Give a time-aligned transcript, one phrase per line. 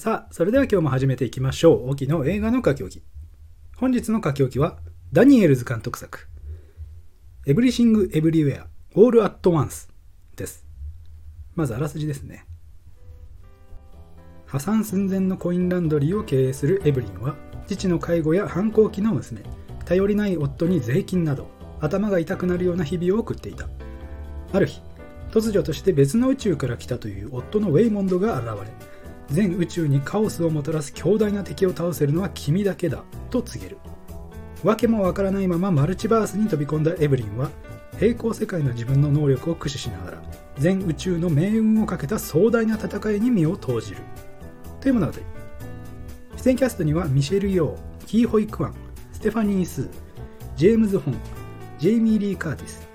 [0.00, 1.90] さあ、それでは今日も始めていきましょう。
[1.90, 3.02] 沖の映画の書き置き。
[3.76, 4.78] 本日の書き置きは、
[5.12, 6.26] ダニエルズ監督作、
[7.46, 9.90] エブリシング・エブリウェア・オール・アット・ワンス
[10.36, 10.64] です。
[11.54, 12.46] まずあらすじですね。
[14.46, 17.36] 破産寸前のコインランドリーを経営するエブリンは、
[17.66, 19.42] 父の介護や反抗期の娘、
[19.84, 23.68] 頼りない夫に税金など、頭が痛くなるような日々を送っていた。
[24.50, 24.80] ある日、
[25.30, 28.89] 突如として別の宇宙から来たという夫のウェイモンドが現れ、
[29.30, 33.78] 全宇宙にカオスをもたらす強大な敵を倒せるのは君だけだと告げる。
[34.64, 37.50] 訳もわからないままマルチバースに飛び込んだエブリンは
[37.98, 40.22] 平行世界の自分の能力を駆使しながら
[40.58, 43.98] 全宇宙の命運をかけた壮大な戦いに身を投じる。
[44.80, 45.12] という物語
[46.36, 48.74] 出演キャストにはミシェル・ヨー、キー・ホイ・クワン、
[49.12, 49.90] ステファニー・スー
[50.56, 51.14] ジェームズ・ホン
[51.78, 52.88] ジェイミー・リー・カーティス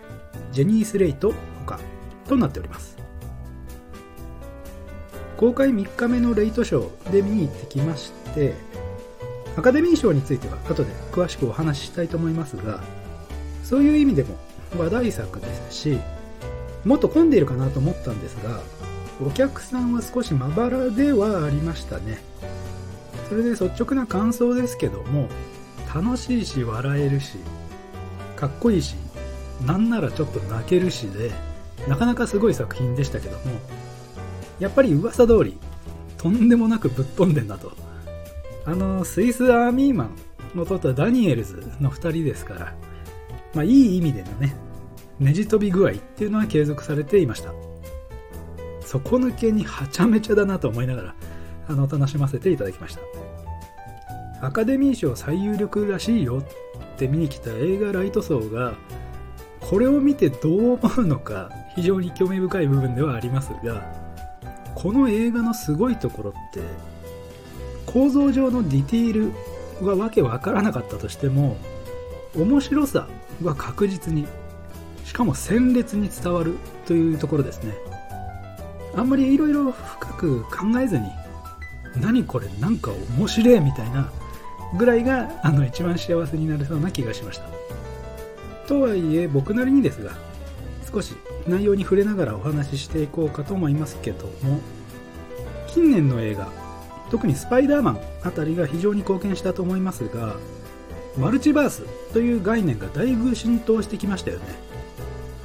[0.51, 1.33] ジェニー・スレイト
[1.65, 1.79] 他
[2.27, 2.94] となっております。
[5.37, 8.53] 公開3日目のレイトショーで見に行ってきまして
[9.57, 12.81] アカデミー賞については後で詳しくお話ししたいと思いますが
[13.63, 14.35] そういう意味でも
[14.77, 15.99] 話題作ですし
[16.83, 18.61] もっと混んでいるかなと思ったんですが
[19.25, 22.19] お客さんは少しまばらではありましたね。
[23.29, 25.27] それで率直な感想ですけども
[25.93, 27.37] 楽しいし笑えるし
[28.35, 28.95] かっこいいし
[29.65, 31.31] なんならちょっと泣けるしで
[31.87, 33.59] なかなかすごい作品でしたけども
[34.59, 35.57] やっぱり噂通り
[36.17, 37.71] とんでもなくぶっ飛んでんだと。
[38.65, 40.15] あのスイスアーミーマン
[40.55, 42.73] の撮ったダニエルズの2人ですから
[43.53, 44.55] まあいい意味でのね
[45.19, 47.53] ねじ飛び具合っていうのは継続されていました。
[48.81, 51.15] 底抜けにはちゃめちゃだなと思いながら
[51.67, 53.01] あの楽しませていただきました。
[54.45, 58.73] アカデミー賞最有力らしいよって見に来た映画ライト層が
[59.59, 64.04] これを見てどう思うのか非常に興味深い部分ではありますが
[64.75, 66.59] この映画のすごいところって
[67.85, 69.31] 構造上のディティー
[69.81, 71.57] ルはわけわからなかったとしても
[72.35, 73.07] 面白さ
[73.41, 74.27] は確実に
[75.05, 77.73] しかも鮮烈に伝わるというところですね。
[78.95, 81.05] あんまりいろいろ深く考えずに
[81.97, 84.09] 何これなんか面白いみたいな
[84.77, 87.45] ぐらいがあの一番幸せになれそうな気がしました。
[88.67, 90.11] とはいえ僕なりにですが
[90.95, 91.13] 少し
[91.45, 94.59] 内容に触れながらお話ししていこうかと思いますけども
[95.67, 96.47] 近年の映画
[97.11, 100.37] 特にスパイダーマンあたりが非常に貢献したと思いますが
[101.17, 101.83] マルチバース
[102.13, 104.45] という概念がだいぶ浸透してきましたよね。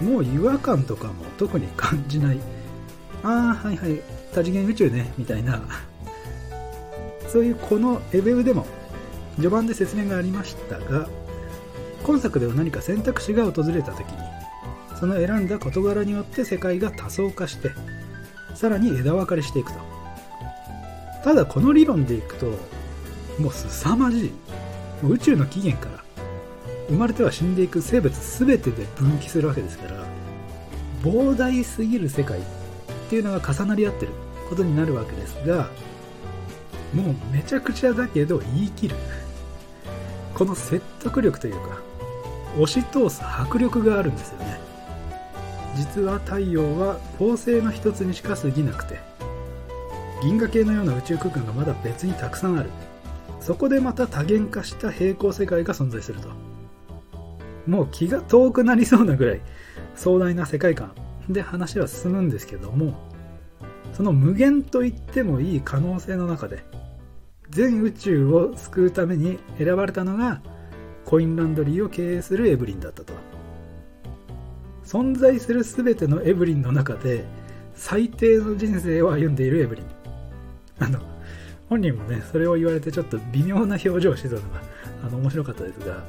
[0.00, 2.40] もう違和感とかも特に感じない。
[3.22, 4.00] ああはいはい
[4.34, 5.62] 多次元宇宙ねみたいな。
[7.28, 8.66] そういうこのレベルでも
[9.36, 11.08] 序盤で説明がありましたが
[12.02, 14.29] 今作では何か選択肢が訪れた時に
[15.00, 17.70] その選んだ事柄によって世界が多層化して
[18.54, 19.78] さらに枝分かれしていくと。
[21.24, 22.46] ただこの理論でいくと
[23.38, 24.32] もう凄まじい。
[25.02, 26.04] 宇宙の起源から
[26.88, 30.04] 生まれては死んでいく生物全てで分岐するわけですから
[31.02, 32.42] 膨大すぎる世界っ
[33.08, 34.12] ていうのが重なり合ってる
[34.50, 35.70] ことになるわけですが
[36.92, 38.96] もうめちゃくちゃだけど言い切る。
[40.34, 41.78] この説得力というか
[42.58, 44.69] 押し通す迫力があるんですよね。
[45.76, 48.98] 実は太陽は恒星の一つにしか過ぎなくて
[50.22, 52.70] 銀河系のような宇宙空間がまだ別にたくさんある。
[53.40, 56.28] そこでまた多元化した平行世界が存在すると。
[57.66, 59.40] もう気が遠くなりそうなぐらい
[59.94, 60.92] 壮大な世界観。
[61.28, 62.94] で話は進むんですけども
[63.92, 66.64] その無限と言ってもいい可能性の中で
[67.50, 70.40] 全宇宙を救うために選ばれたのが
[71.04, 73.29] コインランドリーを経営するエブリンだったと。
[74.90, 77.24] 存在する全てのエブリンの中で
[77.74, 79.84] 最低の人生を歩んでいるエブリン。
[80.80, 80.98] あの
[81.68, 84.60] 本人もねそれを言われてちょっと微妙な表情をしてたのが
[85.04, 86.02] あの面白かったですが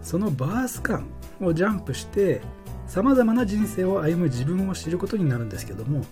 [0.00, 1.06] そのバース感
[1.42, 2.40] をジャンプして
[2.86, 6.02] さまざまな人生を歩む自分を知ることになるんですけども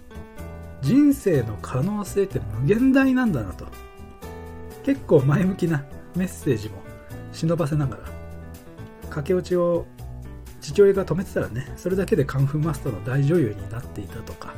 [0.83, 3.67] 人生の可能性って無限大なんだなと。
[4.85, 5.85] 結構前向きな
[6.15, 6.83] メッセージも
[7.33, 8.03] 忍ばせながら
[9.09, 9.87] 駆け落ちを
[10.61, 14.55] 父親が止めてたらねそれだけでカンフーマスターの大女優になっていたとか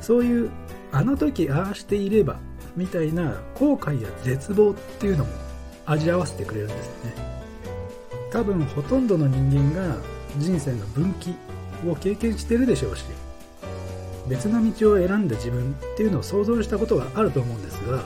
[0.00, 0.50] そういう
[0.92, 2.38] あの時ああしていれば
[2.76, 5.30] みたいな後悔や絶望っていうのも
[5.86, 7.36] 味合わせてくれるんですよね。
[8.32, 9.96] 多分ほとんどの人間が
[10.38, 11.34] 人生の分岐
[11.88, 13.04] を経験してるでしょうし
[14.28, 18.04] 別の道を選んだ自分っていうのを想像したことがあると思うんですが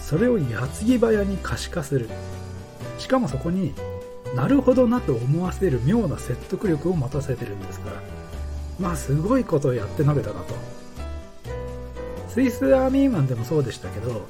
[0.00, 2.08] それを矢継ぎ早に可視化する。
[2.98, 3.74] しかもそこに
[4.34, 8.02] なるほどなと思わせる妙な説得力を持たせてるんですから。
[8.80, 10.54] まあすごいことをやってのけたなと。
[12.28, 14.26] スイスアーミーマンでもそうでしたけど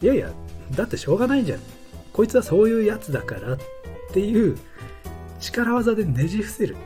[0.00, 0.30] いやいや
[0.74, 1.60] だってしょうがないじゃん。
[2.12, 3.58] こいつはそういうやつだからっ
[4.12, 4.56] ていう
[5.40, 6.76] 力技でねじ伏せる。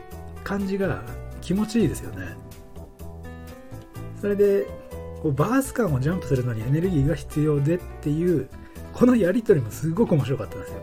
[0.43, 1.03] 感じが
[1.41, 2.35] 気持ちいいですよね。
[4.19, 4.65] それで
[5.21, 8.49] こうバース感をジャンプするのにエネルギーが必要でっていう
[8.93, 10.79] このやり取りもすごく面白かったんですよ。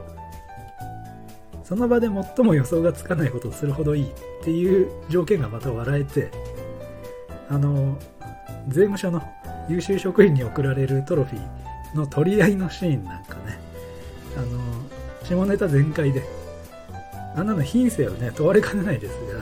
[1.66, 4.14] その場で最も予想がつかないことをするほどいいっ
[4.44, 6.30] ていう条件がまた笑えて
[7.48, 7.98] あの
[8.68, 9.20] 税務署の
[9.68, 13.58] 優秀職員に贈られるトロフィーの取り合いのシーンなんかね
[14.36, 14.60] あの
[15.24, 16.22] 下ネタ全開で
[17.34, 19.40] あんなの品性をね問われかねないですが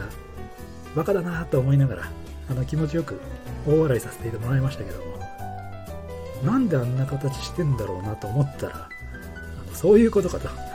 [0.97, 2.11] バカだなと思いながら
[2.49, 3.21] あの気持ちよく
[3.67, 5.19] 大笑いさせてもらいましたけども
[6.43, 10.74] なんであんな形してんだろうなと思ったらあのそういうことかと。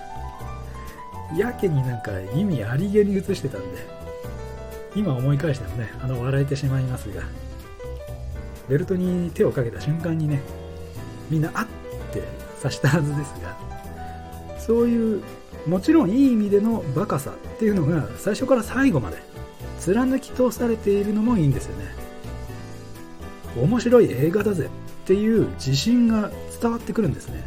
[1.38, 3.88] やけになんか意味ありげに映してたんで
[4.96, 7.24] 今思い返してもねあの笑えてしまいますが
[8.68, 10.42] ベルトに手をかけた瞬間にね
[11.30, 11.68] みんなあっ
[12.12, 12.24] て
[12.62, 13.58] 刺したはずですが
[14.58, 15.24] そういう
[15.68, 19.18] もちろんいい意味でのバカさっていうのが最初から最後まで
[19.80, 21.86] 貫き通されているのもいいんですよね。
[23.58, 26.32] 面白い映画だぜっていう自信が
[26.62, 27.44] 伝わってくるんですね。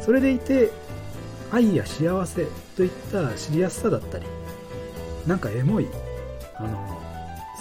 [0.00, 0.70] それでいて
[1.52, 2.46] 愛や幸せ
[2.76, 4.26] といった知りやすさだったり
[5.26, 5.88] なんかエモい
[6.56, 7.00] あの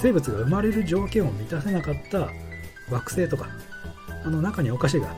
[0.01, 2.29] 生物が生まれる条件を満たせなかった
[2.91, 3.47] 惑星とか
[4.23, 5.13] あの中にお菓子が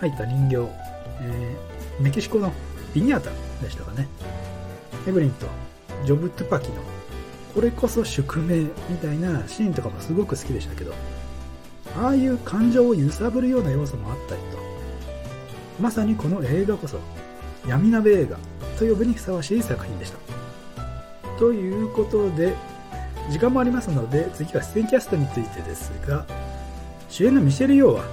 [0.00, 0.56] 入った人形、
[1.20, 2.52] えー、メキシコの
[2.94, 3.30] ビニャータ
[3.62, 4.08] でしたかね。
[5.06, 5.46] エブリンと
[6.04, 6.76] ジョブ・トゥパキの
[7.54, 10.94] これこそ宿命みたいなシーンとかもすごく好きでしたけど
[11.96, 14.62] ああいう感情を揺さぶるような要素もあったりと。
[15.80, 16.98] まさにこの映画こそ
[17.66, 18.38] 闇鍋映画
[18.78, 20.18] と呼ぶにふさわしい作品でした。
[21.38, 22.54] ということで
[23.30, 26.26] 時間もありますので次は出演キャストについてですが
[27.08, 28.04] 主演のミシェル・ヨーは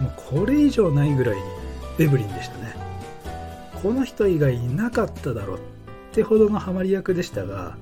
[0.00, 1.42] もうこれ以上ないぐらいに
[1.98, 2.74] エブリンでしたね。
[3.82, 5.58] この人以外いなかっただろっ
[6.12, 7.76] てほどのハマり役でしたが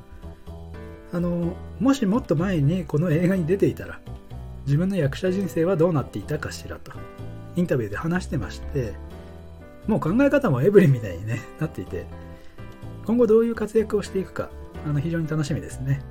[1.12, 4.00] あのもしもっと前にこの映画に出ていたら
[4.67, 6.93] 自分の役者人生はどうなっていたかしらと
[7.56, 8.94] インタビューで話してまして
[9.86, 12.06] もう考え方もエブリンみたいに、ね、 なっていて
[13.06, 14.50] 今後どういう活躍をしていくか
[14.86, 16.02] あの非常に楽しみですね。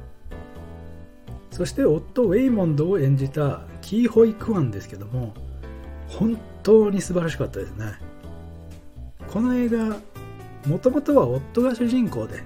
[1.52, 5.36] そして夫ウェイモンドを演じたキーホイ・クワンですけども
[6.08, 7.94] 本当に素晴らしかったですね。
[9.32, 9.98] この映画
[10.68, 12.44] もともとは夫が主人公で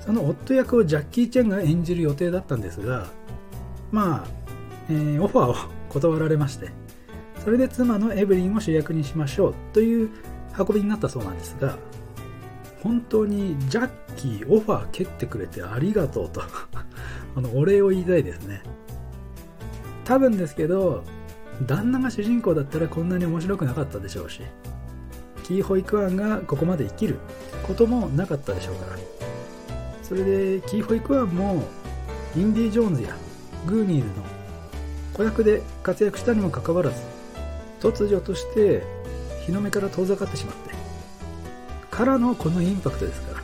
[0.00, 3.08] その夫役をジャッキー・チェンが演じる予定だったんですが
[3.92, 4.28] まあ、
[4.88, 5.54] えー、オファーを
[5.90, 6.70] 断られまして
[7.48, 10.10] それで妻のエブリンを主役にしましょうという
[10.58, 11.78] 運びになったそうなんですが
[12.82, 16.42] 本当にジャッキーオファー蹴ってくれてありがとうと
[17.34, 18.62] あのお礼を言いたいですね。
[20.04, 21.04] 多分ですけど
[21.66, 24.42] 旦那が主人公だったらこんなに面白くなかったでしょうし
[25.42, 27.16] キー・ホイクワンがここまで生きる
[27.66, 28.98] こともなかったでしょうから。
[30.02, 31.62] それでキー・ホイクワンも
[32.36, 33.16] インディ・ジョーンズや
[33.66, 34.26] グーニーズの
[35.14, 37.07] 子役で活躍したにもかかわらず
[37.80, 38.82] 突如として
[39.46, 40.74] 日の目から遠ざかってしまって
[41.90, 43.42] からのこのインパクトですから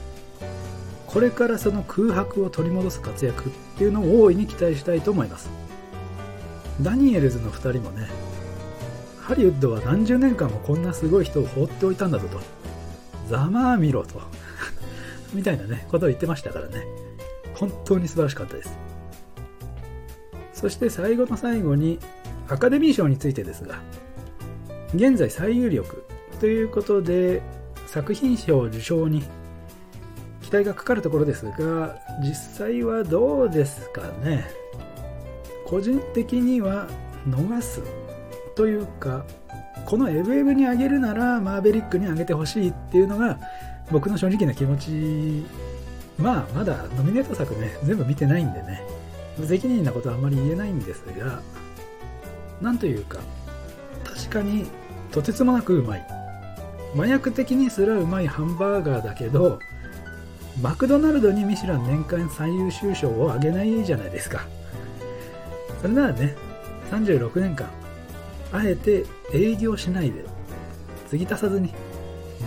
[1.07, 5.49] これからその空白を取り戻す活躍っていうのを大いに期待したいと思います。
[6.83, 8.09] ダニエルズの2人もね
[9.21, 12.41] ハリウッドは何十年間もこんなすごい人を放っておいたんだぞと
[13.29, 14.21] ざまあみろと
[15.33, 16.85] みたいなねことを言ってましたからね。
[17.55, 18.76] 本当に素晴らしかったです。
[20.53, 21.99] そして最後の最後に
[22.49, 23.81] アカデミー賞についてですが
[24.95, 26.05] 現在最有力
[26.41, 27.43] ということで
[27.87, 29.23] 作品賞受賞に
[30.43, 34.45] 期待がかかるところですが実際はどうですかね？
[35.67, 36.87] 個人的には
[37.27, 37.83] 逃す
[38.55, 39.25] というか
[39.87, 43.39] このエブエブにあげるならマーベリックにあげてほしいっていうのが
[43.91, 45.47] 僕の正直な気持ち。
[46.17, 48.83] まあまだノミネート作ね全部見てないんでね。
[49.37, 51.43] 無責任なことはあんまり言えないんですが
[52.61, 53.19] なんというか
[54.05, 54.67] 確かに
[55.14, 56.06] とてつもなくうまい。
[56.94, 59.59] 麻薬的にすらうまいハンバーガーだけど
[60.61, 64.47] マクドナルドにミシュラン年間最優秀賞をあげないじゃないですか。
[65.80, 66.35] それならね、
[66.90, 67.68] 36年間、
[68.52, 70.25] あえて営業しないで、
[71.09, 71.73] 継ぎ足さずに、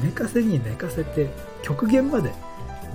[0.04, 1.28] 寝かせに寝かせて、
[1.62, 2.32] 極限まで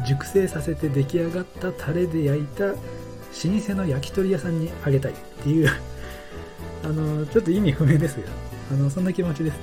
[0.06, 5.70] 熟成させて出来上がったタレで焼いた老舗の焼き鳥屋さんにあげたいっていう。
[6.84, 8.28] あの、ちょっと意味不明ですが、
[8.72, 9.60] あのそんな気持ちですね。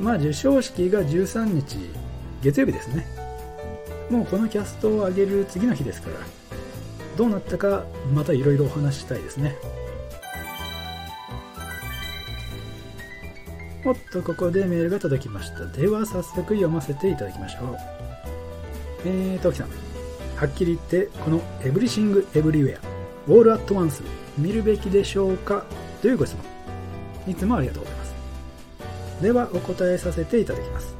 [0.00, 1.76] まあ授賞式が13日
[2.42, 3.06] 月曜日ですね。
[4.10, 6.16] もうこのキャストを上げる次の日ですから
[7.16, 9.56] どうなったかまたいろいろお話したいですね。
[13.84, 15.66] おっとここでメールが届きました。
[15.66, 17.76] では早速読ませていただきましょう。
[19.04, 19.68] えーときさん。
[20.36, 22.80] はっきり言ってこの「エブリシング・エブリウェア」
[23.28, 24.02] 「オール・アット・ワンス」
[24.36, 25.64] 見るべきでしょうか？
[26.02, 26.55] というご質問。
[27.26, 28.14] いつもありがとうございます。
[29.22, 30.96] では、お答えさせていただきます。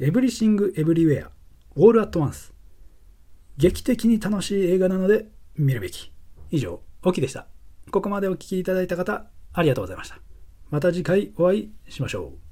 [0.00, 1.30] エブリシング・エブリウェア、
[1.76, 2.52] オール・アット・ワンス。
[3.56, 6.12] 劇的に楽しい映画なので、見るべき。
[6.50, 7.46] 以上、オキでした。
[7.90, 10.20] ここまでお聴きいただいた方、ありがとうございました。
[10.70, 12.47] また次回お会いしましょう。